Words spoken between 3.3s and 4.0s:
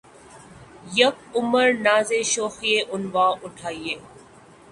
اٹھایئے